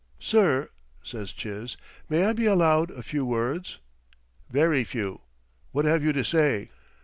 [0.17, 0.69] "'Sir,'
[1.03, 1.77] says Chiz,
[2.09, 3.77] 'may I be allowed a few words?'
[4.49, 5.21] "'Very few.
[5.73, 6.71] What have you to say?'